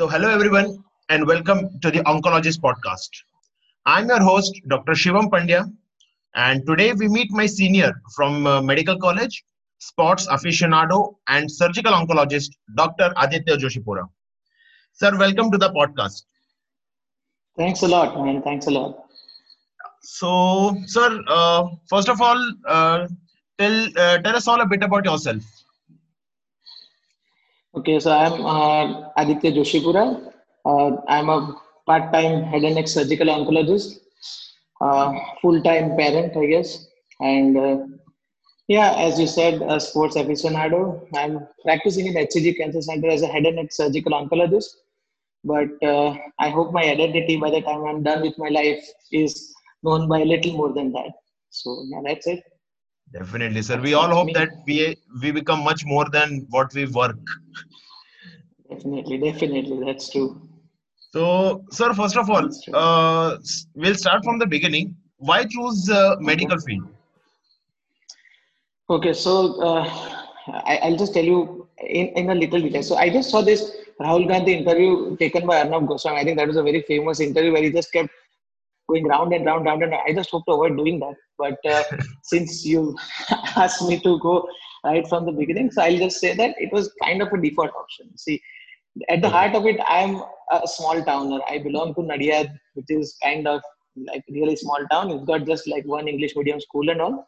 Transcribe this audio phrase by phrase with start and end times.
[0.00, 3.10] So, hello everyone, and welcome to the Oncologist podcast.
[3.84, 4.92] I'm your host, Dr.
[4.92, 5.70] Shivam Pandya,
[6.34, 9.44] and today we meet my senior from uh, Medical College,
[9.76, 13.12] sports aficionado, and surgical oncologist, Dr.
[13.18, 14.08] Aditya Joshipura.
[14.94, 16.22] Sir, welcome to the podcast.
[17.58, 18.40] Thanks a lot, man.
[18.40, 19.04] Thanks a lot.
[20.00, 23.06] So, sir, uh, first of all, uh,
[23.58, 25.42] tell uh, tell us all a bit about yourself.
[27.74, 30.32] Okay, so I'm uh, Aditya Joshipura.
[30.64, 33.98] Uh, I'm a part-time head and neck surgical oncologist,
[34.80, 36.86] uh, full-time parent, I guess,
[37.20, 37.78] and uh,
[38.68, 41.06] yeah, as you said, a sports aficionado.
[41.14, 44.68] I'm practicing in HCG Cancer Center as a head and neck surgical oncologist.
[45.44, 49.54] But uh, I hope my identity by the time I'm done with my life is
[49.82, 51.12] known by a little more than that.
[51.50, 52.44] So yeah, that's it.
[53.12, 53.80] Definitely, sir.
[53.80, 57.18] We all hope that we we become much more than what we work.
[58.70, 60.40] Definitely, definitely, that's true.
[61.12, 63.38] So, sir, first of all, uh,
[63.74, 64.96] we'll start from the beginning.
[65.16, 66.86] Why choose uh, medical field?
[68.88, 69.84] Okay, so uh,
[70.46, 72.82] I, will just tell you in, in a little detail.
[72.82, 76.20] So I just saw this Rahul Gandhi interview taken by Arnab Goswami.
[76.20, 78.10] I think that was a very famous interview where he just kept
[78.90, 80.04] going round and round, round and round.
[80.08, 81.16] I just hope to avoid doing that.
[81.38, 81.82] But uh,
[82.22, 82.96] since you
[83.56, 84.48] asked me to go
[84.84, 87.72] right from the beginning, so I'll just say that it was kind of a default
[87.82, 88.16] option.
[88.16, 88.40] See,
[89.08, 91.40] at the heart of it, I'm a small towner.
[91.48, 93.60] I belong to Nadiad, which is kind of
[94.12, 95.10] like really small town.
[95.10, 97.26] It's got just like one English medium school and all.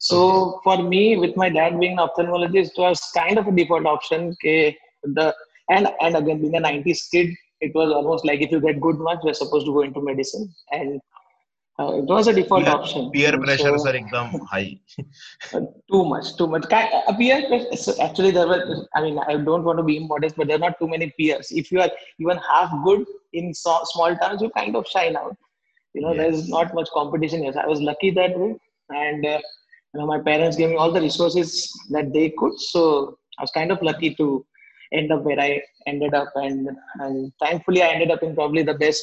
[0.00, 3.86] So for me, with my dad being an ophthalmologist, it was kind of a default
[3.86, 4.28] option.
[4.34, 5.34] Okay, the
[5.70, 8.98] and and again being a 90s kid, it was almost like if you get good
[8.98, 10.52] marks, you're supposed to go into medicine.
[10.72, 11.00] And
[11.80, 13.10] uh, it was a default peer, option.
[13.12, 14.78] Peer so, sir, ekdam high.
[15.90, 16.64] too much, too much.
[16.72, 20.48] Uh, peer pressure, actually, there were, I mean, I don't want to be immodest, but
[20.48, 21.52] there are not too many peers.
[21.52, 25.36] If you are even half good in so, small towns, you kind of shine out.
[25.94, 26.18] You know, yes.
[26.18, 27.44] there's not much competition.
[27.44, 28.56] Yes, I was lucky that way.
[28.90, 29.40] And, uh,
[29.94, 32.58] you know, my parents gave me all the resources that they could.
[32.58, 34.44] So I was kind of lucky to
[34.92, 36.28] end up where I ended up.
[36.34, 36.68] And,
[37.00, 39.02] and thankfully, I ended up in probably the best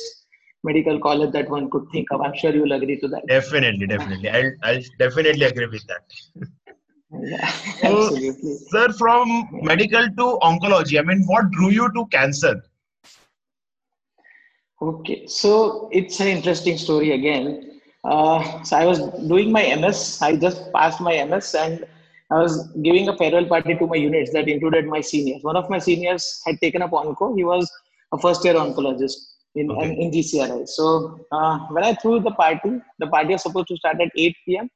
[0.64, 2.22] medical college that one could think of.
[2.22, 3.28] I'm sure you'll agree to that.
[3.28, 4.30] Definitely, definitely.
[4.30, 6.04] I'll, I'll definitely agree with that.
[7.22, 7.48] yeah,
[7.82, 8.56] so, absolutely.
[8.70, 12.64] Sir, from medical to oncology, I mean, what drew you to cancer?
[14.82, 17.80] Okay, so it's an interesting story again.
[18.04, 20.22] Uh, so I was doing my MS.
[20.22, 21.86] I just passed my MS, and
[22.32, 25.44] I was giving a farewell party to my units that included my seniors.
[25.44, 27.36] One of my seniors had taken up onco.
[27.36, 27.72] He was
[28.14, 29.18] a first year oncologist
[29.56, 29.92] in, okay.
[29.92, 30.68] in GCRI.
[30.68, 34.36] So uh, when I threw the party, the party was supposed to start at 8
[34.46, 34.70] p.m.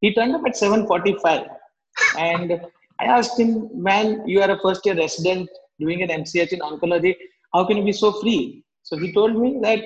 [0.00, 1.48] He turned up at 7:45,
[2.18, 2.60] and
[2.98, 5.48] I asked him, "Man, you are a first year resident
[5.78, 7.14] doing an MCH in oncology.
[7.52, 9.84] How can you be so free?" So he told me that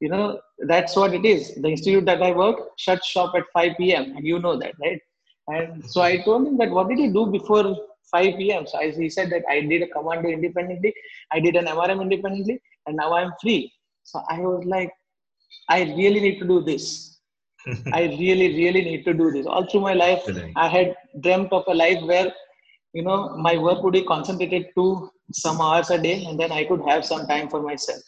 [0.00, 1.54] you know that's what it is.
[1.54, 4.16] The institute that I work shuts shop at 5 p.m.
[4.16, 5.00] and you know that, right?
[5.48, 7.76] And so I told him that what did you do before
[8.10, 8.66] 5 p.m.
[8.66, 10.94] So I, he said that I did a commando independently,
[11.32, 13.72] I did an MRM independently, and now I'm free.
[14.04, 14.90] So I was like,
[15.68, 17.18] I really need to do this.
[17.92, 19.46] I really, really need to do this.
[19.46, 20.22] All through my life,
[20.56, 22.32] I had dreamt of a life where,
[22.92, 26.64] you know, my work would be concentrated to some hours a day, and then I
[26.64, 28.02] could have some time for myself.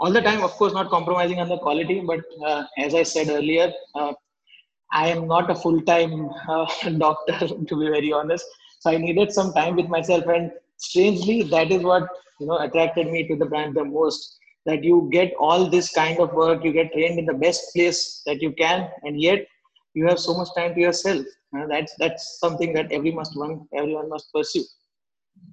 [0.00, 3.28] All the time, of course, not compromising on the quality, but uh, as I said
[3.28, 4.12] earlier, uh,
[4.92, 6.66] I am not a full time uh,
[6.98, 8.44] doctor, to be very honest.
[8.80, 12.08] So I needed some time with myself, and strangely, that is what
[12.40, 14.36] you know attracted me to the brand the most.
[14.66, 18.22] That you get all this kind of work, you get trained in the best place
[18.26, 19.46] that you can, and yet
[19.94, 21.24] you have so much time to yourself.
[21.68, 24.64] That's that's something that every must one everyone must pursue.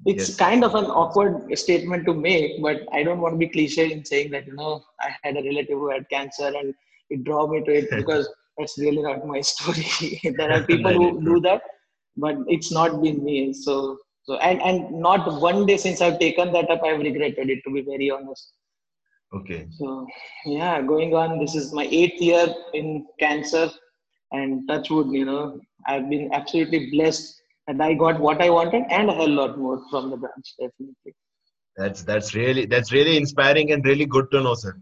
[0.06, 0.38] It's yes.
[0.38, 4.04] kind of an awkward statement to make, but I don't want to be cliche in
[4.04, 6.74] saying that you know I had a relative who had cancer and
[7.10, 10.20] it drove me to it because that's really not my story.
[10.38, 11.62] there are people who do that,
[12.16, 13.54] but it's not been me.
[13.54, 17.60] So, so and and not one day since I've taken that up, I've regretted it.
[17.66, 18.54] To be very honest.
[19.34, 19.68] Okay.
[19.72, 20.08] So
[20.46, 21.40] yeah, going on.
[21.40, 23.70] This is my eighth year in cancer,
[24.32, 29.10] and touchwood, you know, I've been absolutely blessed, and I got what I wanted and
[29.10, 31.16] a hell lot more from the branch, definitely.
[31.76, 34.76] That's that's really that's really inspiring and really good to know, sir.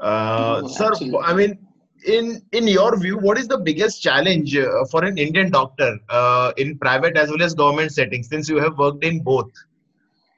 [0.00, 0.90] Uh, sir,
[1.22, 1.58] I mean,
[2.04, 6.52] in in your view what is the biggest challenge uh, for an indian doctor uh,
[6.56, 9.50] in private as well as government settings since you have worked in both?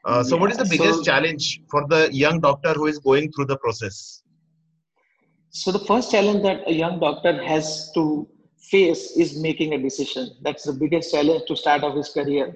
[0.04, 2.98] Uh, so yeah, what is the biggest so, challenge for the young doctor who is
[2.98, 4.22] going through the process?
[5.50, 8.28] So the first challenge that a young doctor has to
[8.58, 10.30] face is making a decision.
[10.42, 12.54] That's the biggest challenge to start off his career.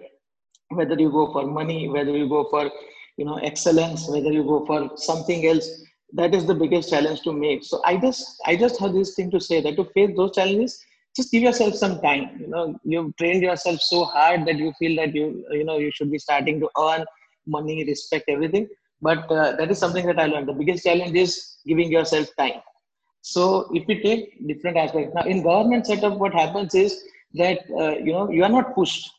[0.68, 2.70] Whether you go for money whether you go for
[3.16, 5.68] you know excellence whether you go for something else
[6.12, 7.64] that is the biggest challenge to make.
[7.64, 10.82] So i just i just have this thing to say that to face those challenges
[11.16, 12.24] just give yourself some time.
[12.40, 15.90] You know you've trained yourself so hard that you feel that you you know you
[15.92, 17.04] should be starting to earn
[17.46, 18.68] money respect everything.
[19.00, 20.48] But uh, that is something that i learned.
[20.48, 22.60] The biggest challenge is giving yourself time.
[23.20, 26.98] So if we take different aspects now in government setup what happens is
[27.34, 29.10] that uh, you know you are not pushed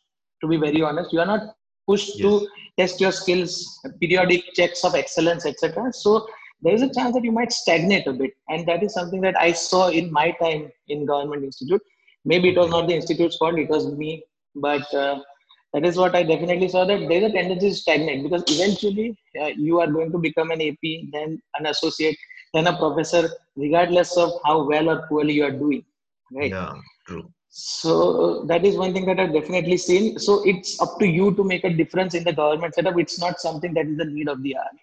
[0.42, 1.13] to be very honest.
[1.13, 1.56] You are not
[1.88, 2.21] pushed yes.
[2.21, 2.47] to
[2.77, 3.53] test your skills
[4.00, 6.25] periodic checks of excellence etc so
[6.61, 8.31] there is a chance that you might stagnate a bit.
[8.50, 11.81] And that is something that i saw in my time in government institute.
[12.25, 14.23] Maybe it was not the institute's fault it was me.
[14.56, 15.21] But uh,
[15.73, 18.23] that is what i definitely saw that there's a tendency to stagnate.
[18.23, 22.17] Because eventually uh, you are going to become an ap then an associate
[22.53, 25.83] then a professor regardless of how well or poorly you are doing.
[26.31, 26.51] Right?
[26.51, 26.73] Yeah
[27.07, 27.31] true.
[27.50, 30.19] So that is one thing that i've definitely seen.
[30.19, 33.00] So it's up to you to make a difference in the government setup.
[33.00, 34.75] It's not something that is the need of the hour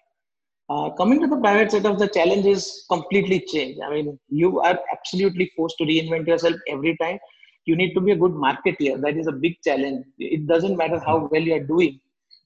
[0.69, 3.79] uh, coming to the private setup, the challenge is completely changed.
[3.81, 7.19] I mean, you are absolutely forced to reinvent yourself every time.
[7.65, 8.99] You need to be a good marketer.
[9.01, 10.05] That is a big challenge.
[10.19, 11.99] It doesn't matter how well you are doing,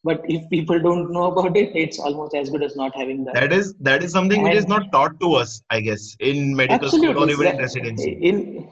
[0.03, 3.35] but if people don't know about it, it's almost as good as not having that.
[3.35, 6.55] That is that is something and which is not taught to us, I guess, in
[6.55, 8.11] medical school or even in residency.
[8.21, 8.69] In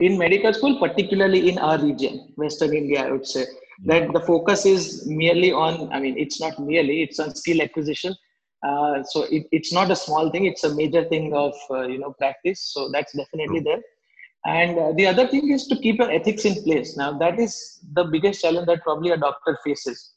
[0.00, 3.44] in medical school, particularly in our region, Western India, I would say
[3.86, 5.92] that the focus is merely on.
[5.92, 8.14] I mean, it's not merely; it's on skill acquisition
[8.64, 11.98] uh, so it, it's not a small thing; it's a major thing of uh, you
[11.98, 12.60] know practice.
[12.72, 13.82] So that's definitely there.
[14.46, 16.96] And uh, the other thing is to keep your ethics in place.
[16.96, 20.12] Now that is the biggest challenge that probably a doctor faces.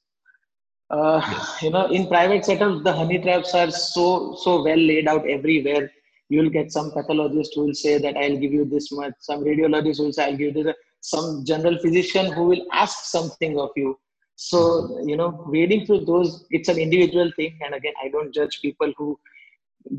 [0.90, 1.58] Uh, yes.
[1.64, 5.92] You know, in private setups, the honey traps are so so well laid out everywhere.
[6.30, 9.14] You'll get some pathologist who will say that I'll give you this much.
[9.20, 10.76] Some radiologist will say I'll give you this.
[11.02, 13.98] Some general physician who will ask something of you
[14.38, 18.62] so you know wading through those it's an individual thing and again i don't judge
[18.62, 19.20] people who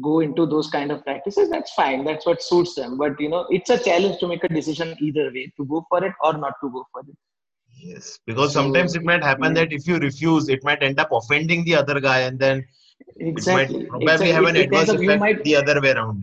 [0.00, 3.44] go into those kind of practices that's fine that's what suits them but you know
[3.50, 6.54] it's a challenge to make a decision either way to go for it or not
[6.62, 7.16] to go for it
[7.82, 9.64] yes because so, sometimes it might happen yeah.
[9.64, 12.64] that if you refuse it might end up offending the other guy and then
[13.16, 13.76] exactly.
[13.76, 14.32] it might probably exactly.
[14.32, 16.22] have an it adverse effect might, the other way around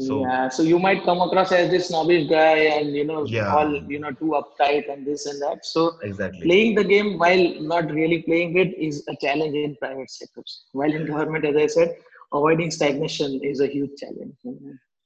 [0.00, 3.54] so, yeah, so you might come across as this snobbish guy and you know yeah.
[3.54, 5.64] all you know too uptight and this and that.
[5.64, 10.10] So exactly playing the game while not really playing it is a challenge in private
[10.10, 10.64] sectors.
[10.72, 11.96] While in government, as I said,
[12.32, 14.34] avoiding stagnation is a huge challenge.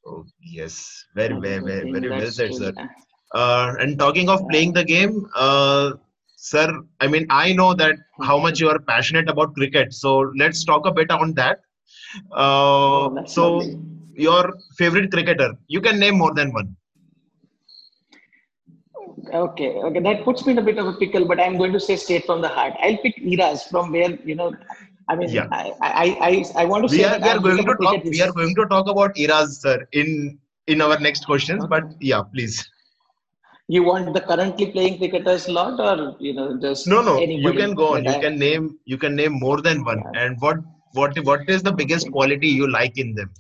[0.07, 2.73] Oh yes, very very very very well said, sir.
[3.35, 5.93] Uh, and talking of playing the game, uh,
[6.37, 9.93] sir, I mean I know that how much you are passionate about cricket.
[9.93, 11.63] So let's talk a bit on that.
[12.31, 13.57] Uh, oh, so.
[13.57, 15.55] Lovely your favorite cricketer.
[15.69, 16.77] You can name more than one.
[19.33, 21.81] Okay, okay, that puts me in a bit of a pickle, but I'm going to
[21.81, 22.75] say straight from the heart.
[22.83, 24.55] I'll pick Eras from where you know.
[25.09, 25.49] I mean, yeah.
[25.51, 28.05] I, I, I, I want to we say are, we are going to talk.
[28.05, 31.65] We are going to talk about Eras, sir, in in our next questions.
[31.65, 31.71] Okay.
[31.71, 32.69] But yeah, please.
[33.69, 37.19] You want the currently playing cricketers lot, or you know, just no, no.
[37.19, 38.05] You can go on.
[38.05, 38.79] You can name.
[38.85, 40.03] You can name more than one.
[40.13, 40.23] Yeah.
[40.23, 40.59] And what
[40.93, 43.31] what what is the biggest quality you like in them?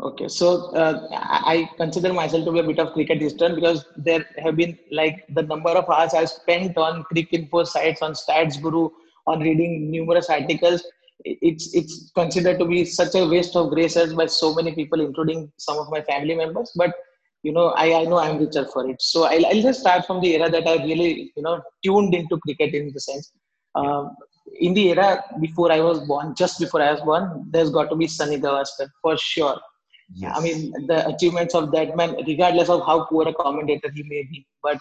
[0.00, 4.26] Okay, so uh, I consider myself to be a bit of cricket historian because there
[4.38, 8.60] have been like the number of hours I've spent on cricket info sites, on Stats
[8.60, 8.90] Guru,
[9.28, 10.84] on reading numerous articles.
[11.24, 15.52] It's it's considered to be such a waste of graces by so many people, including
[15.58, 16.72] some of my family members.
[16.74, 16.92] But
[17.44, 19.00] you know, I, I know I'm richer for it.
[19.00, 22.36] So I'll, I'll just start from the era that I really you know tuned into
[22.38, 23.32] cricket in the sense.
[23.76, 24.16] Um,
[24.58, 27.96] in the era before I was born, just before I was born, there's got to
[27.96, 29.60] be Sunny Gavaskar for sure
[30.12, 30.36] Yes.
[30.36, 34.22] I mean, the achievements of that man, regardless of how poor a commentator he may
[34.22, 34.78] be, but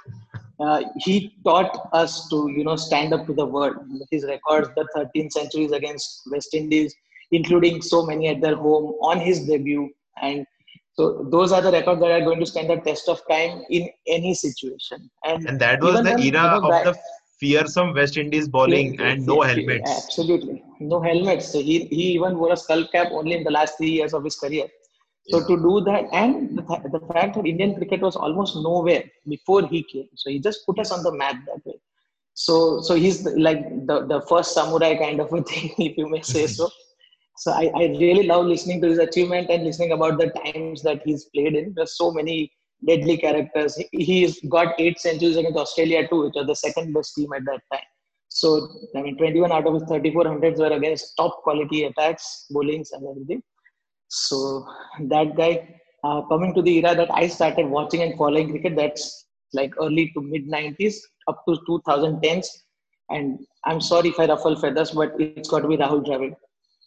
[0.59, 3.75] uh, he taught us to, you know, stand up to the world.
[4.11, 6.93] His records, the 13 centuries against West Indies,
[7.31, 9.89] including so many at their home on his debut.
[10.21, 10.45] And
[10.93, 13.89] so those are the records that are going to stand the test of time in
[14.07, 15.09] any situation.
[15.25, 16.95] And, and that was the era of the
[17.39, 19.91] fearsome West Indies bowling yeah, and no helmets.
[20.05, 20.63] Absolutely.
[20.79, 21.47] No helmets.
[21.47, 24.23] So he, he even wore a skull cap only in the last three years of
[24.23, 24.67] his career.
[25.29, 25.47] So yeah.
[25.47, 29.65] to do that, and the, th- the fact that Indian cricket was almost nowhere before
[29.65, 31.79] he came, so he just put us on the map that way.
[32.33, 36.09] So so he's the, like the, the first samurai kind of a thing, if you
[36.09, 36.69] may say so.
[37.37, 41.01] So I, I really love listening to his achievement and listening about the times that
[41.05, 41.73] he's played in.
[41.73, 42.51] There's so many
[42.85, 43.75] deadly characters.
[43.75, 47.45] He, he's got eight centuries against Australia too, which was the second best team at
[47.45, 47.87] that time.
[48.29, 52.91] So I mean, 21 out of his 34 hundreds were against top quality attacks, bowlings,
[52.91, 53.41] and everything.
[54.13, 54.67] So
[55.09, 59.25] that guy, uh, coming to the era that I started watching and following cricket, that's
[59.53, 60.95] like early to mid 90s
[61.27, 62.47] up to 2010s.
[63.09, 66.35] and I'm sorry if I ruffle feathers, but it's got to be Rahul Dravid.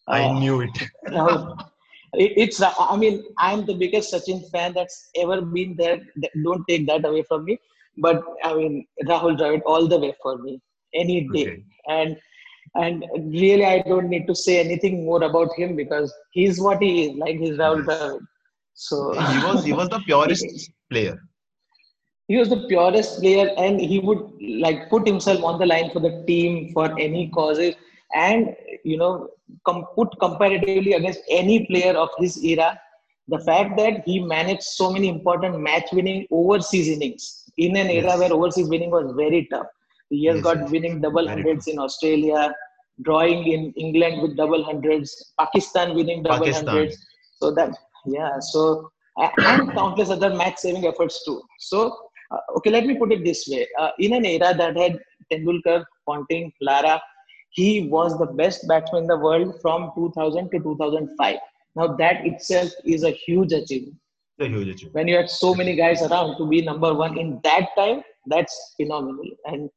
[0.08, 0.78] I uh, knew it.
[1.08, 1.68] Rahul.
[2.12, 6.00] It's, I mean, I'm the biggest Sachin fan that's ever been there.
[6.44, 7.58] Don't take that away from me.
[7.98, 10.60] But I mean, Rahul Dravid all the way for me,
[10.94, 11.46] any day.
[11.46, 11.64] Okay.
[11.88, 12.16] And
[12.76, 17.06] and really, I don't need to say anything more about him because he's what he
[17.06, 17.86] is, like he's Rahul yes.
[17.86, 18.20] Dravid.
[18.74, 21.18] So he was he was the purest player
[22.28, 24.22] he was the purest player and he would
[24.66, 27.74] like put himself on the line for the team for any causes
[28.14, 28.54] and
[28.84, 29.28] you know
[29.64, 32.78] com- put comparatively against any player of his era
[33.28, 38.16] the fact that he managed so many important match winning overseas innings in an era
[38.18, 39.66] where overseas winning was very tough
[40.10, 40.70] he has yes, got yes.
[40.70, 42.52] winning double hundreds in australia
[43.02, 46.66] drawing in england with double hundreds pakistan winning double pakistan.
[46.66, 46.96] hundreds
[47.40, 47.70] so that
[48.06, 53.12] yeah so and countless other match saving efforts too so uh, okay, let me put
[53.12, 53.66] it this way.
[53.78, 55.00] Uh, in an era that had
[55.32, 57.00] Tendulkar, Ponting, Lara,
[57.50, 61.36] he was the best batsman in the world from 2000 to 2005.
[61.74, 63.98] Now that itself is a huge achievement.
[64.40, 64.94] A huge achievement.
[64.94, 68.74] When you had so many guys around to be number one in that time, that's
[68.76, 69.24] phenomenal.
[69.44, 69.70] And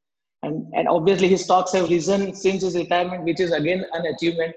[0.44, 4.56] and and obviously his stocks have risen since his retirement, which is again an achievement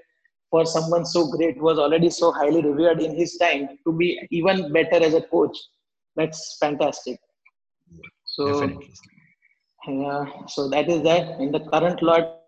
[0.49, 4.71] for someone so great was already so highly revered in his time to be even
[4.71, 5.57] better as a coach.
[6.15, 7.19] That's fantastic.
[8.25, 8.79] So,
[9.87, 11.39] uh, so that is that.
[11.39, 12.41] In the current lot,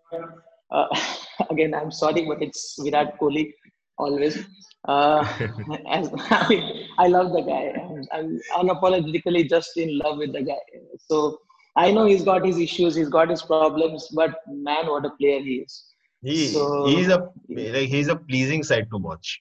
[0.70, 0.86] uh,
[1.50, 3.52] again, I'm sorry, but it's Virat Kohli
[3.98, 4.38] always.
[4.86, 5.26] Uh,
[5.90, 7.74] as, I, mean, I love the guy.
[7.82, 10.62] I'm, I'm unapologetically just in love with the guy.
[11.08, 11.38] So
[11.76, 15.40] I know he's got his issues, he's got his problems, but man, what a player
[15.40, 15.84] he is.
[16.22, 19.40] He, so, he's a like he's a pleasing sight to watch.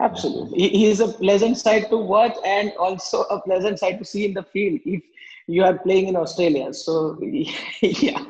[0.00, 4.04] Absolutely, he, he is a pleasant sight to watch and also a pleasant sight to
[4.04, 4.80] see in the field.
[4.84, 5.02] If
[5.50, 6.72] you are playing in Australia.
[6.72, 7.18] So
[7.82, 8.24] yeah,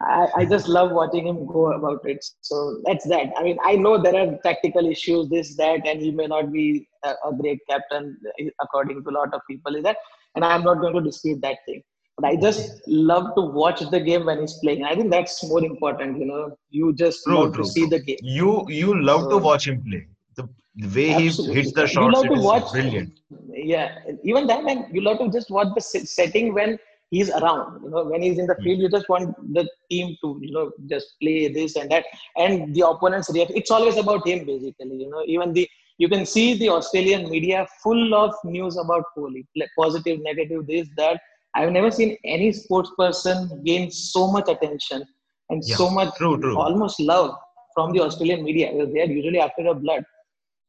[0.00, 2.24] I, I, just love watching him go about it.
[2.40, 3.32] So that's that.
[3.36, 6.88] I mean, I know there are tactical issues, this, that, and he may not be
[7.04, 8.16] a, a great captain
[8.60, 9.76] according to a lot of people.
[9.76, 9.96] Is that,
[10.34, 11.82] and I'm not going to dispute that thing.
[12.16, 14.84] But I just love to watch the game when he's playing.
[14.84, 16.18] I think that's more important.
[16.18, 18.18] You know, you just true, love true, to see the game.
[18.22, 20.06] You you love so, to watch him play.
[20.36, 21.54] The, the way Absolutely.
[21.54, 23.18] he hits the shots, you love to watch, brilliant
[23.54, 26.78] yeah even that, and you love to just watch the setting when
[27.10, 28.64] he's around you know when he's in the hmm.
[28.64, 32.04] field you just want the team to you know just play this and that
[32.36, 35.68] and the opponents react it's always about him basically you know even the
[35.98, 40.88] you can see the australian media full of news about kohli like positive negative this
[40.96, 41.20] that
[41.56, 45.04] i've never seen any sports person gain so much attention
[45.50, 46.56] and yeah, so much true, true.
[46.58, 47.34] almost love
[47.74, 50.04] from the australian media they are usually after a blood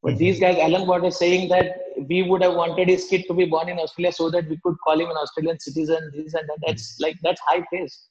[0.06, 0.20] but mm-hmm.
[0.20, 1.77] these guys, Alan Watt is saying that
[2.08, 4.75] we would have wanted his kid to be born in Australia so that we could
[4.84, 6.12] call him an Australian citizen.
[6.13, 6.58] This and that.
[6.63, 7.04] That's mm-hmm.
[7.06, 8.04] like that's high praise.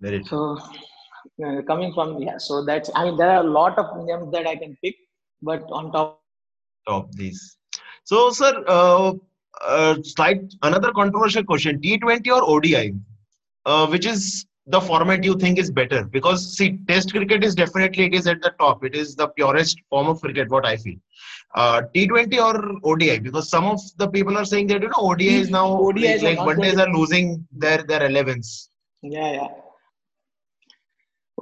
[0.00, 0.58] Very true.
[1.38, 4.32] So uh, coming from yeah, so that's I mean there are a lot of names
[4.32, 4.96] that I can pick,
[5.40, 6.20] but on top
[6.88, 7.58] top these.
[8.02, 9.12] So sir, uh,
[9.64, 12.94] uh, slight another controversial question: T20 or ODI,
[13.66, 16.04] uh, which is the format you think is better?
[16.04, 18.84] Because see test cricket is definitely it is at the top.
[18.84, 20.96] It is the purest form of cricket what i feel.
[21.54, 25.28] Uh, t20 or odi because some of the people are saying that you know odi
[25.36, 28.68] is now ODI like, like one days are losing their their 11s
[29.02, 29.48] yeah yeah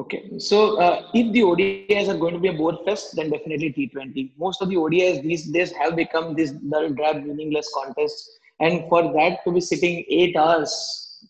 [0.07, 3.71] okay so uh, if the odis are going to be a board fest then definitely
[3.77, 8.89] t20 most of the odis these days have become this dull drab meaningless contest and
[8.91, 10.73] for that to be sitting eight hours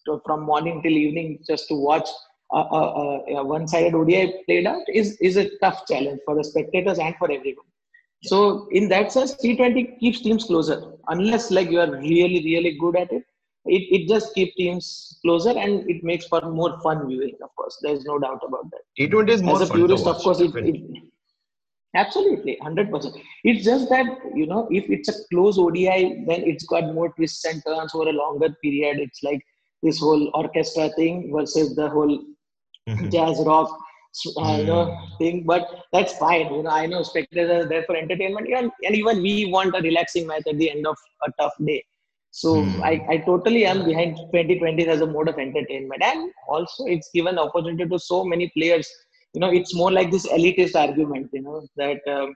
[0.05, 2.09] to, from morning till evening just to watch
[2.53, 6.99] a, a, a one-sided ODI played out is, is a tough challenge for the spectators
[6.99, 7.67] and for everyone.
[8.23, 10.93] So in that sense, T20 keeps teams closer.
[11.09, 13.25] Unless like you are really, really good at it,
[13.67, 17.79] it, it just keeps teams closer and it makes for more fun viewing, of course.
[17.83, 18.83] There's no doubt about that.
[18.99, 21.03] T20 is more As a purist, of course, it, it,
[21.95, 25.85] absolutely 100% it's just that you know if it's a close odi
[26.29, 29.41] then it's got more twists and turns over a longer period it's like
[29.83, 32.19] this whole orchestra thing versus the whole
[32.89, 33.09] mm-hmm.
[33.09, 33.71] jazz rock
[34.39, 35.19] uh, you know mm.
[35.19, 38.97] thing but that's fine you know i know spectators are there for entertainment and, and
[38.97, 40.97] even we want a relaxing match at the end of
[41.27, 41.83] a tough day
[42.41, 42.83] so mm.
[42.83, 46.03] I, I totally am behind 2020 as a mode of entertainment.
[46.03, 48.87] And also it's given opportunity to so many players.
[49.33, 52.35] You know it's more like this elitist argument you know that um,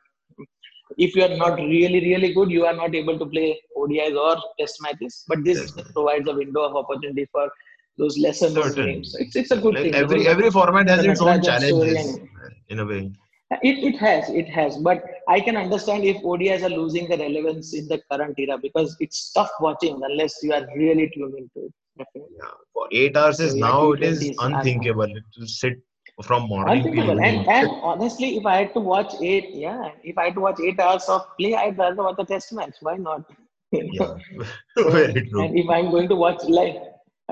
[0.97, 4.37] if you are not really really good you are not able to play odis or
[4.59, 5.25] test matches.
[5.29, 5.93] But this yes.
[5.93, 7.51] provides a window of opportunity for
[7.99, 11.21] those lesser known games it's, it's a good like thing every every format has its
[11.21, 12.19] own challenges
[12.71, 13.13] in a way
[13.63, 17.75] it, it has it has but i can understand if odis are losing the relevance
[17.75, 21.73] in the current era because it's tough watching unless you are really tuned into it
[22.01, 22.37] Definitely.
[22.39, 25.83] Yeah, for eight hours is now it is unthinkable to sit
[26.23, 27.21] from morning unthinkable.
[27.21, 30.61] And, and honestly, if I had to watch eight, yeah, if I had to watch
[30.61, 32.77] eight hours of play, I'd rather watch a test match.
[32.81, 33.25] Why not?
[33.73, 34.15] yeah,
[34.77, 35.43] very true.
[35.43, 36.77] And if I'm going to watch like,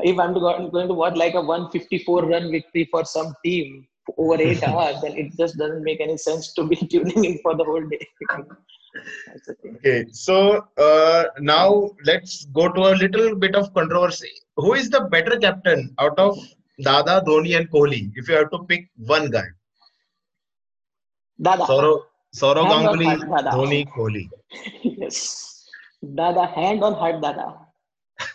[0.02, 3.86] if I'm going to watch like a 154 run victory for some team
[4.16, 7.54] over eight hours, then it just doesn't make any sense to be tuning in for
[7.54, 8.06] the whole day.
[9.76, 14.30] okay, so uh, now let's go to a little bit of controversy.
[14.56, 16.38] Who is the better captain out of
[16.82, 18.10] Dada, Dhoni, and Kohli?
[18.14, 19.46] If you have to pick one guy,
[21.40, 21.64] Dada.
[21.64, 22.02] Saurav,
[22.34, 23.16] Sourav Ganguly,
[23.52, 24.28] Dhoni, Kohli.
[24.82, 25.66] yes,
[26.14, 27.54] Dada, hand on heart, Dada.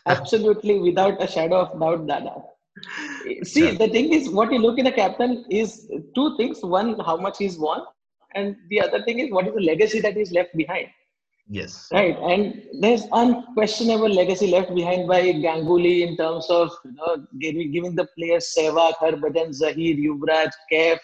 [0.05, 2.35] Absolutely, without a shadow of doubt, Dada.
[3.43, 3.77] See, yeah.
[3.77, 6.63] the thing is, what you look in a captain is two things.
[6.63, 7.83] One, how much he's won,
[8.35, 10.87] and the other thing is what is the legacy that is left behind
[11.47, 17.25] yes right and there's unquestionable legacy left behind by ganguly in terms of you know
[17.39, 20.99] giving, giving the players Sehwag, Harbhajan, Zaheer, Yuvraj, Kaif.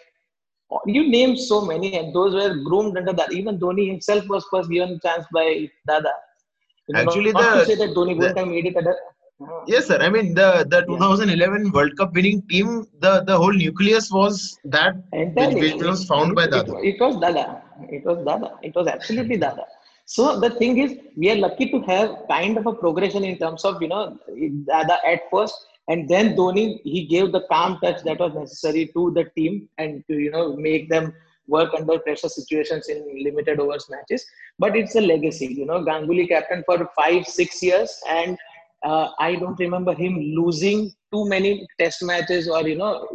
[0.86, 3.34] You name so many, and those were groomed under that.
[3.34, 6.12] Even Dhoni himself was first given chance by Dada.
[6.88, 8.96] You know, Actually, not the, to say that Dhoni wouldn't have made it a,
[9.68, 9.98] Yes, sir.
[10.02, 11.72] I mean, the the 2011 yeah.
[11.72, 15.62] World Cup winning team, the the whole nucleus was that Entirely.
[15.62, 16.76] which, was found by Dada.
[16.80, 17.62] It, it, was Dada.
[17.90, 18.56] It was Dada.
[18.62, 19.66] It was absolutely Dada.
[20.06, 23.64] So the thing is, we are lucky to have kind of a progression in terms
[23.64, 24.20] of you know
[24.68, 25.56] Dada at first,
[25.88, 30.04] and then Dhoni he gave the calm touch that was necessary to the team and
[30.10, 31.14] to you know make them
[31.48, 34.26] work under pressure situations in limited overs matches.
[34.60, 35.84] But it's a legacy, you know.
[35.84, 38.38] Ganguly captain for five six years and
[38.84, 43.08] uh, I don't remember him losing too many test matches or, you know,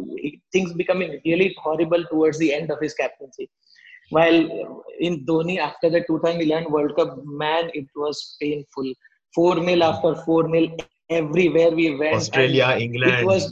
[0.51, 3.49] things becoming really horrible towards the end of his captaincy.
[4.09, 8.93] While in Dhoni, after the 2011 World Cup, man, it was painful.
[9.33, 10.77] 4 0 after 4 0
[11.09, 12.15] everywhere we went.
[12.15, 13.13] Australia, England.
[13.13, 13.51] It was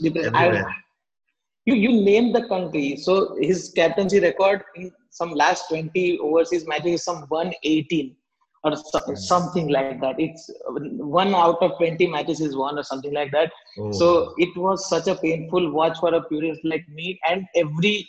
[1.66, 2.96] you, you name the country.
[2.96, 8.14] So his captaincy record in some last 20 overseas matches is some 118
[8.64, 10.16] or so, something like that.
[10.18, 13.52] It's one out of 20 matches is won or something like that.
[13.78, 13.92] Oh.
[13.92, 17.18] So it was such a painful watch for a purist like me.
[17.28, 18.08] And every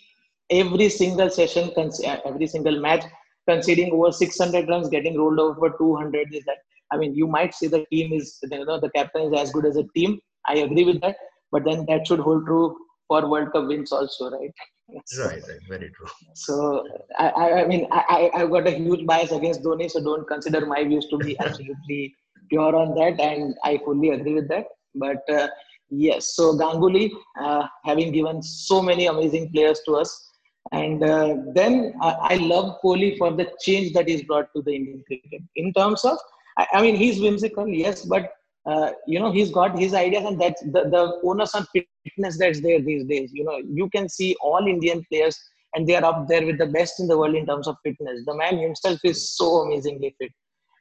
[0.50, 3.04] every single session, uh, every single match,
[3.48, 6.58] conceding over 600 runs, getting rolled over for 200 is that.
[6.92, 9.66] I mean, you might say the team is, you know, the captain is as good
[9.66, 10.20] as a team.
[10.48, 11.18] I agree with that.
[11.52, 12.76] But then that should hold true
[13.08, 14.52] for World Cup wins also, right?
[14.90, 16.08] Right, right, very true.
[16.34, 20.66] So I, I mean, I, I've got a huge bias against Dhoni, so don't consider
[20.66, 22.16] my views to be absolutely
[22.50, 24.66] pure on that, and I fully agree with that.
[24.94, 25.48] But uh,
[25.90, 27.10] yes, so Ganguly,
[27.42, 30.30] uh, having given so many amazing players to us,
[30.72, 35.04] and uh, then I love Kohli for the change that he's brought to the Indian
[35.08, 36.18] cricket in terms of,
[36.58, 38.34] I, I mean, he's whimsical, yes, but
[38.66, 42.62] uh, you know he's got his ideas and that's the, the onus on fitness that's
[42.62, 43.32] there these days.
[43.34, 45.38] You know you can see all indian players
[45.74, 48.22] and they are up there with the best in the world in terms of fitness.
[48.26, 50.32] The man himself is so amazingly fit.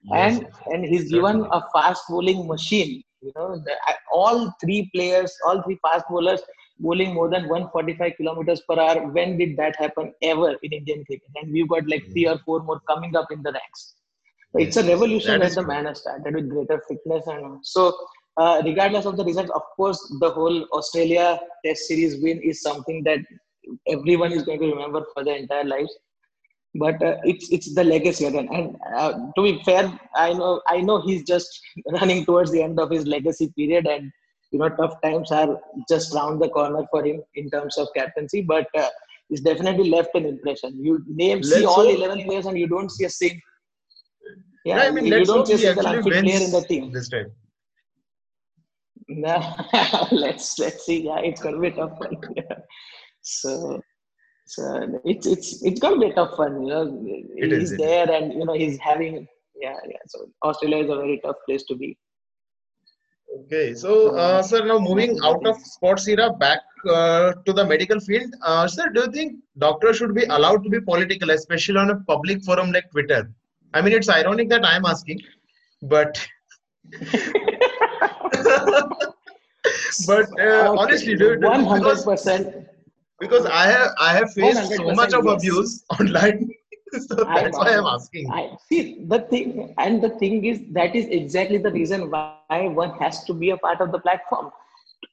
[0.05, 0.38] Yes.
[0.38, 3.75] and and he's given a fast bowling machine you know the,
[4.12, 6.42] all three players all three fast bowlers
[6.79, 9.07] bowling more than 145 kilometers per hour.
[9.09, 11.29] When did that happen ever in indian cricket?
[11.37, 13.94] And we've got like three or four more coming up in the ranks
[14.54, 17.96] it's a revolution that, that the man has started with greater fitness and so
[18.36, 23.02] uh, regardless of the results of course the whole australia test series win is something
[23.04, 23.20] that
[23.88, 25.96] everyone is going to remember for their entire lives.
[26.76, 30.80] But uh, it's it's the legacy again and uh, to be fair i know i
[30.80, 31.60] know he's just
[31.92, 34.10] running towards the end of his legacy period and
[34.50, 38.42] you know tough times are just round the corner for him in terms of captaincy.
[38.42, 38.88] But uh,
[39.28, 40.84] he's definitely left an impression.
[40.84, 43.40] You name Let's see all 11 players and you don't see a single
[44.64, 47.31] yeah, I mean, just see the unfit player in the team this time.
[49.09, 49.37] No,
[50.12, 51.05] let's let's see.
[51.05, 51.98] Yeah, it's gonna be tough.
[52.37, 52.42] Yeah.
[53.27, 53.81] So,
[54.44, 56.62] so it's it's it's gonna be tough fun.
[56.62, 59.27] You know, it he's is, there, and you know he's having.
[59.59, 60.03] Yeah, yeah.
[60.09, 61.96] So Australia is a very tough place to be.
[63.38, 67.98] Okay, so uh, sir, now moving out of sports era back uh, to the medical
[67.98, 71.88] field, uh, sir, do you think doctors should be allowed to be political, especially on
[71.88, 73.33] a public forum like Twitter?
[73.74, 75.20] I mean, it's ironic that I'm asking,
[75.82, 76.24] but
[80.06, 82.68] but uh, honestly, dude, one hundred percent.
[83.18, 85.34] Because I have I have faced so much of yes.
[85.34, 86.50] abuse online.
[86.92, 88.30] so that's why I'm asking.
[88.30, 92.90] I see the thing, and the thing is that is exactly the reason why one
[93.00, 94.50] has to be a part of the platform.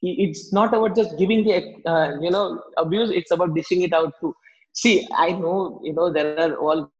[0.02, 4.14] It's not about just giving the uh, you know abuse; it's about dishing it out
[4.20, 4.34] too.
[4.72, 6.90] See, I know you know there are all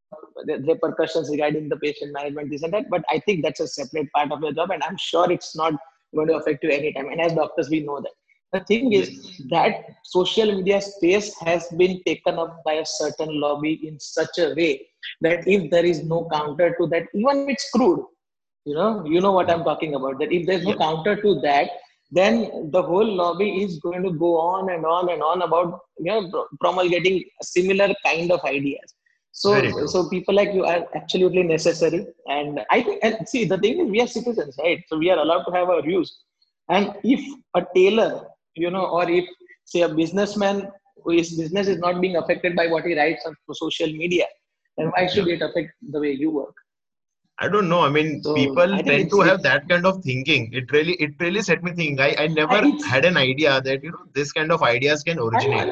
[0.66, 2.90] repercussions regarding the patient management, this and that.
[2.90, 5.74] But I think that's a separate part of your job, and I'm sure it's not
[6.14, 7.08] going to affect you anytime.
[7.08, 8.12] And as doctors, we know that.
[8.52, 13.80] The thing is that social media space has been taken up by a certain lobby
[13.86, 14.86] in such a way
[15.22, 18.04] that if there is no counter to that, even if it's crude,
[18.66, 20.18] you know, you know what I'm talking about.
[20.18, 21.70] That if there's no counter to that,
[22.10, 26.12] then the whole lobby is going to go on and on and on about you
[26.12, 28.94] know promulgating similar kind of ideas.
[29.34, 32.06] So, so people like you are absolutely necessary.
[32.26, 34.84] And I think, and see, the thing is, we are citizens, right?
[34.88, 36.18] So we are allowed to have our views.
[36.68, 37.20] And if
[37.56, 39.24] a tailor you know, or if
[39.64, 40.70] say a businessman
[41.04, 44.26] whose business is not being affected by what he writes on social media,
[44.76, 46.54] then why should it affect the way you work?
[47.38, 47.80] I don't know.
[47.80, 50.50] I mean, so people I tend to have that kind of thinking.
[50.52, 51.98] It really, it really set me thinking.
[51.98, 55.70] I, I never had an idea that you know this kind of ideas can originate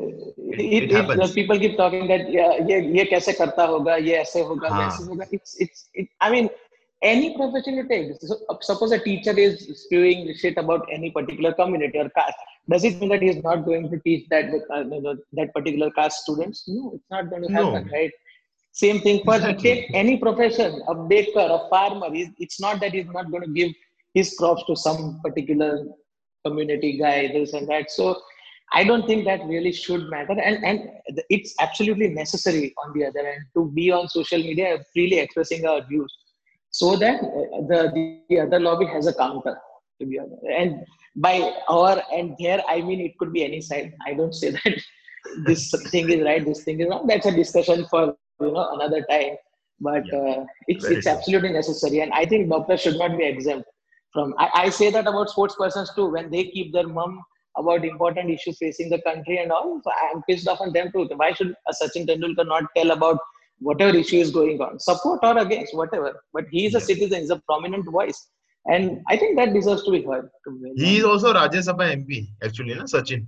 [0.00, 4.40] It, it, it, people keep talking that yeah, ये ये कैसे करता होगा ये ऐसे
[4.40, 6.48] होगा वैसे होगा it's it's it, I mean
[7.02, 8.12] any profession you take.
[8.20, 12.36] So, suppose a teacher is spewing shit about any particular community or caste.
[12.68, 16.64] Does it mean that he's not going to teach that uh, that particular caste students?
[16.66, 17.92] No, it's not going to happen, no.
[17.92, 18.10] right?
[18.72, 19.62] Same thing for exactly.
[19.62, 22.08] take any profession, a baker, a farmer.
[22.12, 23.72] it's not that he's not going to give
[24.14, 25.86] his crops to some particular
[26.44, 27.90] community guy, this and that.
[27.90, 28.20] So
[28.73, 30.89] I don't think that really should matter, and and
[31.29, 35.85] it's absolutely necessary on the other end to be on social media freely expressing our
[35.87, 36.13] views
[36.71, 39.57] so that uh, the, the other lobby has a counter
[39.99, 40.43] to be honest.
[40.57, 43.93] And by our and there i mean it could be any side.
[44.05, 44.81] I don't say that
[45.45, 47.07] this thing is right this thing is wrong.
[47.07, 49.35] That's a discussion for you know another time.
[49.79, 51.99] But uh, it's it's absolutely necessary.
[52.01, 53.67] And i think doctors should not be exempt
[54.13, 56.09] from I, I say that about sports persons too.
[56.09, 57.21] When they keep their mum
[57.57, 61.07] about important issues facing the country and all so i'm pissed off on them too
[61.21, 63.19] why should a sachin tendulkar not tell about
[63.61, 66.21] whatever issue is going on, support or against, whatever.
[66.33, 68.27] But he is a citizen, he's a prominent voice.
[68.65, 70.29] And I think that deserves to be heard.
[70.75, 73.25] He is also Rajya Sabha MP, actually, no, Sachin.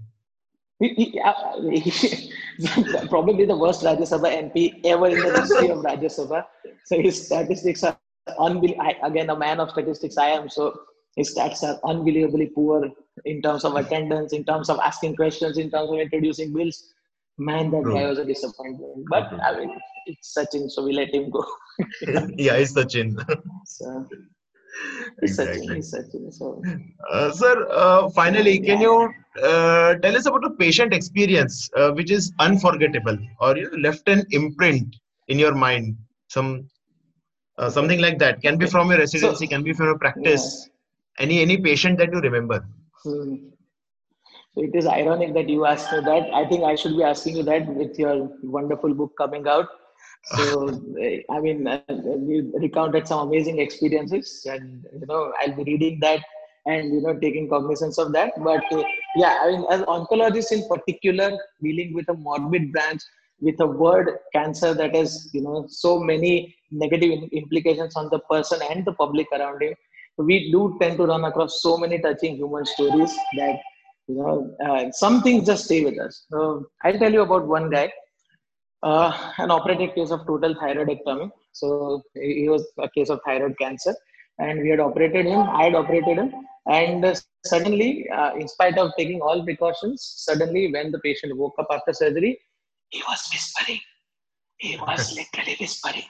[0.80, 2.32] He, he, uh, he,
[3.10, 6.46] probably the worst Rajya Sabha MP ever in the history of Rajya Sabha.
[6.86, 7.98] So his statistics are
[8.40, 8.92] unbelievable.
[9.04, 10.50] Again, a man of statistics I am.
[10.50, 10.76] So
[11.16, 12.92] his stats are unbelievably poor
[13.26, 16.94] in terms of attendance, in terms of asking questions, in terms of introducing bills.
[17.38, 19.06] Man, that guy was a disappointment.
[19.10, 21.44] But I mean, it's Sachin, so we let him go.
[22.38, 23.18] yeah, it's Sachin.
[23.66, 24.08] so,
[25.22, 25.80] exactly.
[25.80, 26.34] Sachin, Sachin.
[26.34, 26.62] So.
[27.10, 32.12] Uh, sir, uh, finally, can you uh, tell us about a patient experience uh, which
[32.12, 34.96] is unforgettable or you know, left an imprint
[35.28, 35.98] in your mind?
[36.28, 36.70] Some
[37.58, 40.68] uh, something like that can be from your residency, so, can be from your practice.
[40.68, 41.24] Yeah.
[41.24, 42.66] Any any patient that you remember?
[43.04, 43.36] Hmm.
[44.56, 46.34] So it is ironic that you asked me that.
[46.34, 49.68] I think I should be asking you that with your wonderful book coming out.
[50.36, 50.70] So
[51.32, 56.24] I mean, uh, you recounted some amazing experiences, and you know I'll be reading that
[56.66, 58.32] and you know taking cognizance of that.
[58.38, 58.84] But uh,
[59.16, 63.02] yeah, I mean, as oncologists in particular, dealing with a morbid branch
[63.42, 68.60] with a word cancer that has you know so many negative implications on the person
[68.70, 69.74] and the public around him
[70.18, 73.60] we do tend to run across so many touching human stories that
[74.08, 76.26] you know uh, some things just stay with us.
[76.32, 77.92] So i'll tell you about one guy
[78.84, 81.32] uh, an operated case of total thyroidectomy.
[81.54, 83.96] So he was a case of thyroid cancer
[84.40, 86.34] and we had operated him i had operated him
[86.66, 91.68] and suddenly uh, in spite of taking all precautions suddenly when the patient woke up
[91.70, 92.40] after surgery
[92.94, 93.80] he was whispering.
[94.58, 96.04] He was literally whispering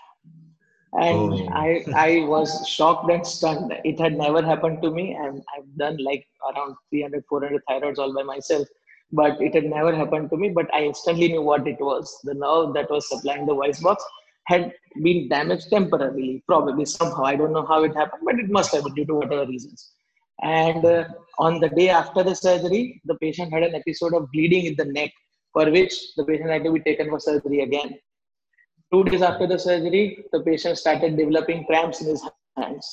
[0.99, 1.49] and oh.
[1.51, 3.73] I I was shocked and stunned.
[3.83, 8.13] It had never happened to me, and I've done like around 300, 400 thyroids all
[8.13, 8.67] by myself,
[9.11, 10.49] but it had never happened to me.
[10.49, 12.19] But I instantly knew what it was.
[12.23, 14.03] The nerve that was supplying the voice box
[14.45, 17.23] had been damaged temporarily, probably somehow.
[17.23, 19.93] I don't know how it happened, but it must have been due to whatever reasons.
[20.43, 21.05] And uh,
[21.39, 24.85] on the day after the surgery, the patient had an episode of bleeding in the
[24.85, 25.11] neck,
[25.53, 27.97] for which the patient had to be taken for surgery again
[28.93, 32.23] Two days after the surgery, the patient started developing cramps in his
[32.55, 32.87] hands.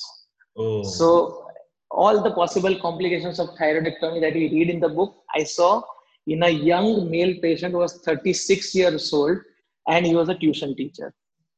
[0.57, 0.81] Oh.
[0.83, 1.45] So,
[1.91, 5.83] all the possible complications of thyroidectomy that we read in the book, I saw
[6.25, 9.37] in a young male patient who was 36 years old
[9.87, 11.13] and he was a tuition teacher.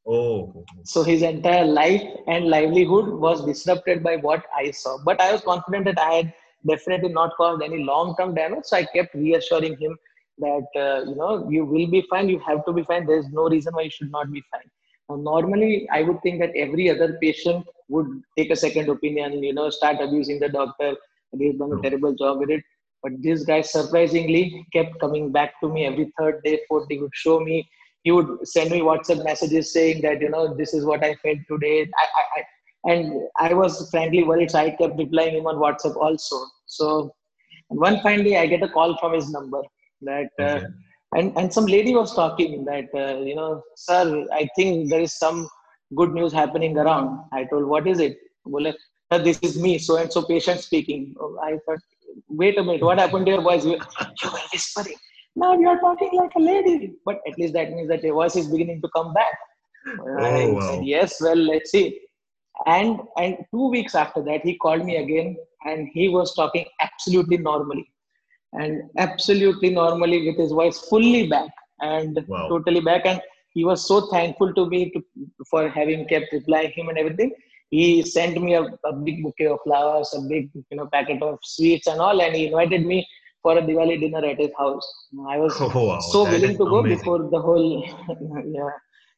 [0.06, 0.64] Oh.
[0.84, 4.98] So his entire life and livelihood was disrupted by what I saw.
[5.04, 6.34] But I was confident that I had
[6.66, 8.64] definitely not caused any long term damage.
[8.64, 9.96] So I kept reassuring him
[10.38, 13.48] that uh, you know you will be fine you have to be fine there's no
[13.48, 14.68] reason why you should not be fine
[15.08, 19.54] now, normally i would think that every other patient would take a second opinion you
[19.54, 20.94] know start abusing the doctor
[21.38, 22.62] he's done a terrible job with it
[23.02, 27.14] but this guy surprisingly kept coming back to me every third day fourth he would
[27.14, 27.68] show me
[28.02, 31.38] he would send me whatsapp messages saying that you know this is what i felt
[31.48, 32.06] today i
[32.38, 32.42] i,
[32.84, 34.50] and I was frankly worried.
[34.50, 36.36] So I kept replying him on WhatsApp also.
[36.66, 37.14] So
[37.68, 39.62] one fine day, I get a call from his number
[40.04, 40.66] that, uh, okay.
[41.16, 45.18] and and some lady was talking that uh, you know, sir, I think there is
[45.18, 45.48] some
[45.94, 47.24] good news happening around.
[47.32, 48.16] I told, what is it?
[48.44, 48.72] Well,
[49.10, 51.14] this is me, so and so patient speaking.
[51.20, 51.78] Oh, I thought,
[52.28, 53.64] wait a minute, what happened to your voice?
[53.64, 54.96] You were whispering.
[55.36, 56.94] Now you are talking like a lady.
[57.04, 59.36] But at least that means that your voice is beginning to come back.
[60.00, 60.60] Oh, I wow.
[60.60, 62.00] said, yes, well, let's see.
[62.66, 67.38] And and two weeks after that, he called me again and he was talking absolutely
[67.38, 67.90] normally.
[68.54, 72.48] And absolutely normally with his voice fully back and wow.
[72.48, 73.04] totally back.
[73.04, 75.02] And he was so thankful to me to,
[75.50, 77.32] for having kept replying him and everything
[77.70, 81.38] he sent me a, a, big bouquet of flowers, a big you know packet of
[81.42, 83.06] sweets and all, and he invited me
[83.42, 84.86] for a Diwali dinner at his house.
[85.28, 86.00] I was oh, wow.
[86.00, 86.98] so that willing to go amazing.
[86.98, 87.84] before the whole
[88.46, 88.70] yeah.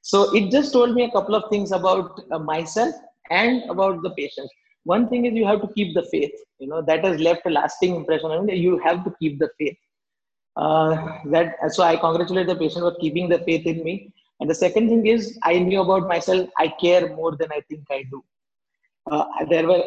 [0.02, 2.94] So it just told me a couple of things about uh, myself
[3.30, 4.50] and about the patient.
[4.94, 6.36] One thing is you have to keep the faith.
[6.58, 8.30] You know that has left a lasting impression.
[8.30, 9.76] I mean, you have to keep the faith.
[10.56, 10.90] Uh,
[11.32, 13.96] that so I congratulate the patient for keeping the faith in me.
[14.40, 16.48] And the second thing is I knew about myself.
[16.56, 18.22] I care more than I think I do
[19.10, 19.84] uh, there were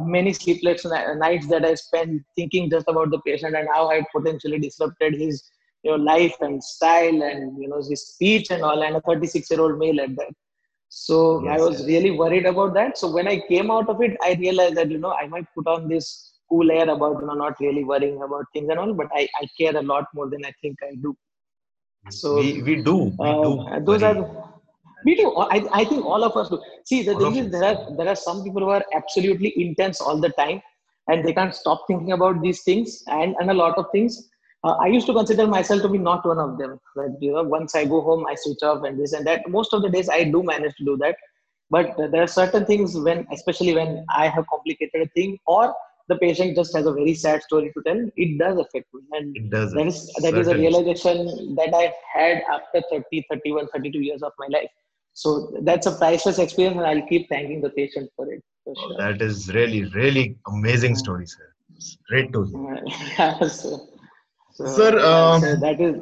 [0.00, 4.58] many sleepless nights that I spent thinking just about the patient and how I potentially
[4.58, 5.42] disrupted his
[5.82, 9.50] you know life and style and you know his speech and all and a 36
[9.50, 10.32] year old male at that
[10.94, 11.88] so yes, i was yes.
[11.90, 14.98] really worried about that so when i came out of it i realized that you
[15.04, 16.06] know i might put on this
[16.50, 19.46] cool air about you know not really worrying about things and all but i, I
[19.58, 21.16] care a lot more than i think i do
[22.10, 24.18] so we, we do we uh, do those worry.
[24.18, 24.52] are
[25.04, 25.34] me too.
[25.36, 26.62] I, I think all of us do.
[26.84, 30.00] See, the all thing is, there are there are some people who are absolutely intense
[30.00, 30.62] all the time,
[31.08, 34.28] and they can't stop thinking about these things and and a lot of things.
[34.64, 36.78] Uh, I used to consider myself to be not one of them.
[36.96, 39.48] That you know, once I go home, I switch off and this and that.
[39.48, 41.16] Most of the days, I do manage to do that.
[41.70, 45.74] But there are certain things when, especially when I have complicated a thing or
[46.08, 49.00] the patient just has a very sad story to tell, it does affect me.
[49.12, 49.72] And it does.
[49.72, 54.32] That is, that is a realization that I had after 30, 31, 32 years of
[54.38, 54.68] my life
[55.14, 58.42] so that's a priceless experience, and I'll keep thanking the patient for it.
[58.64, 58.92] For sure.
[58.94, 61.52] oh, that is really, really amazing story, sir.
[61.74, 62.82] It's great to hear.
[64.52, 65.96] so, sir, um, so that is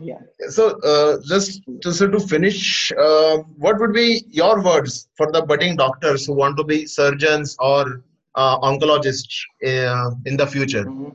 [0.00, 0.18] yeah.
[0.48, 5.42] So uh, just to, so to finish, uh, what would be your words for the
[5.42, 8.02] budding doctors who want to be surgeons or
[8.34, 10.84] uh, oncologists uh, in the future?
[10.84, 11.10] Mm-hmm.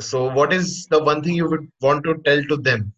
[0.00, 2.92] So, what is the one thing you would want to tell to them?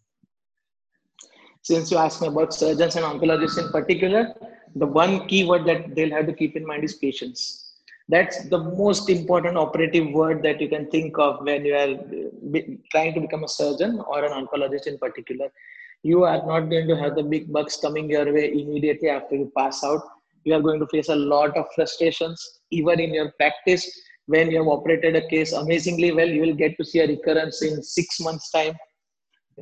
[1.67, 4.33] since you asked me about surgeons and oncologists in particular,
[4.75, 7.74] the one key word that they'll have to keep in mind is patience.
[8.07, 12.59] That's the most important operative word that you can think of when you are uh,
[12.91, 15.47] trying to become a surgeon or an oncologist in particular.
[16.03, 19.51] You are not going to have the big bucks coming your way immediately after you
[19.57, 20.01] pass out.
[20.43, 23.89] You are going to face a lot of frustrations, even in your practice.
[24.27, 27.63] When you have operated a case amazingly well, you will get to see a recurrence
[27.63, 28.75] in six months' time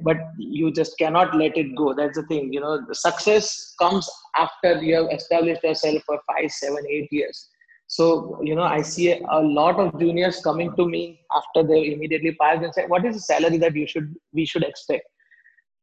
[0.02, 4.10] but you just cannot let it go that's the thing you know the success comes
[4.36, 7.50] after you have established yourself for five seven eight years
[7.88, 12.34] so you know i see a lot of juniors coming to me after they immediately
[12.42, 15.06] passed and say what is the salary that you should we should expect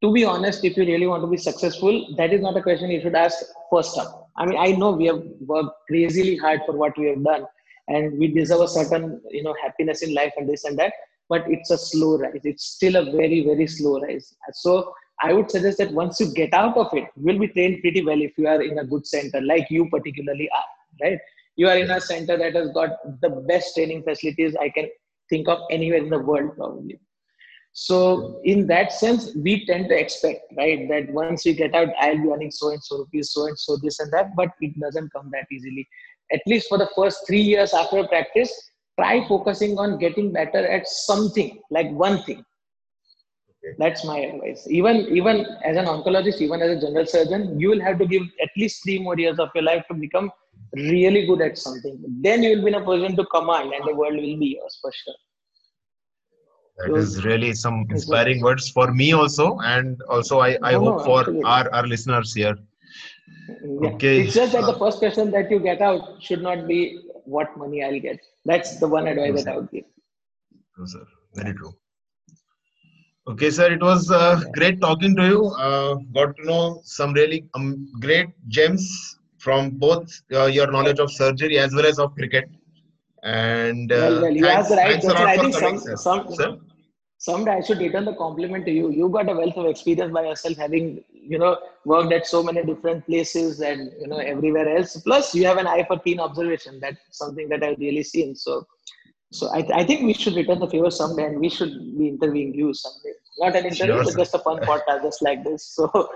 [0.03, 2.91] to be honest if you really want to be successful that is not a question
[2.91, 3.39] you should ask
[3.71, 7.23] first up i mean i know we have worked crazily hard for what we have
[7.23, 7.45] done
[7.89, 10.93] and we deserve a certain you know happiness in life and this and that
[11.31, 12.43] but it's a slow rise.
[12.45, 14.35] It's still a very, very slow rise.
[14.53, 17.81] So I would suggest that once you get out of it, you will be trained
[17.83, 21.19] pretty well if you are in a good center, like you particularly are, right?
[21.61, 24.89] You are in a center that has got the best training facilities I can
[25.29, 26.99] think of anywhere in the world, probably.
[27.73, 32.17] So in that sense, we tend to expect, right, that once you get out, I'll
[32.17, 35.13] be earning so and so rupees, so and so this and that, but it doesn't
[35.13, 35.87] come that easily.
[36.33, 38.53] At least for the first three years after practice,
[38.99, 42.43] try focusing on getting better at something like one thing
[43.51, 43.75] okay.
[43.79, 47.85] that's my advice even even as an oncologist even as a general surgeon you will
[47.89, 50.31] have to give at least three more years of your life to become
[50.75, 53.95] really good at something then you will be in a position to command and the
[53.95, 55.21] world will be yours for sure
[56.79, 60.85] that so, is really some inspiring words for me also and also i, I no,
[60.85, 62.57] hope no, for our, our listeners here
[63.49, 63.89] yeah.
[63.91, 67.57] okay it's just that the first question that you get out should not be what
[67.57, 69.85] money i'll get that's the one advice that I would give.
[70.75, 71.07] True, sir.
[71.35, 71.75] Very true.
[73.29, 73.73] Okay, sir.
[73.73, 75.47] It was uh, great talking to you.
[75.47, 81.11] Uh, got to know some really um, great gems from both uh, your knowledge of
[81.11, 82.49] surgery as well as of cricket.
[83.23, 85.03] And uh, well, well, you thanks, right.
[85.03, 85.97] lot for coming, some, sir.
[85.97, 86.59] Some, sir?
[87.19, 88.91] someday I should return the compliment to you.
[88.91, 92.65] You got a wealth of experience by yourself, having you know worked at so many
[92.65, 94.97] different places and you know everywhere else.
[94.97, 96.81] Plus, you have an eye for keen observation.
[96.81, 98.35] That's something that I've really seen.
[98.35, 98.67] So,
[99.33, 102.55] so I, I think we should return the favor someday, and we should be interviewing
[102.55, 103.13] you someday.
[103.39, 105.65] Not an interview, sure, but just a fun podcast, just like this.
[105.77, 106.09] So.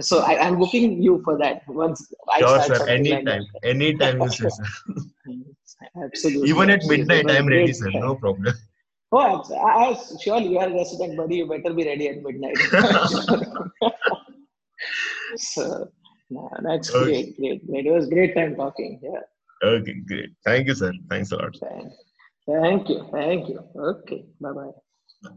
[0.00, 2.88] So I, am booking you for that once I sure, start sir.
[2.88, 4.50] Anytime, like anytime, sir.
[6.02, 6.48] Absolutely.
[6.48, 7.90] Even at midnight, I'm ready, sir.
[7.90, 8.54] No problem.
[9.12, 11.36] Oh, I, I, surely you are a resident, buddy.
[11.36, 12.58] You better be ready at midnight.
[15.36, 15.88] so,
[16.28, 17.04] no, that's okay.
[17.04, 17.86] great, great, great.
[17.86, 19.00] It was great time talking.
[19.02, 19.20] Yeah.
[19.62, 20.30] Okay, great.
[20.44, 20.92] Thank you, sir.
[21.08, 21.56] Thanks a lot.
[21.60, 21.92] Thank,
[22.46, 23.08] thank you.
[23.12, 23.60] Thank you.
[23.76, 24.26] Okay.
[24.40, 25.30] Bye bye.